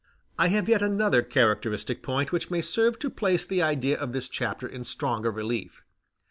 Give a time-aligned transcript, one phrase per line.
[0.39, 4.29] I have yet another characteristic point which may serve to place the idea of this
[4.29, 5.83] chapter in stronger relief.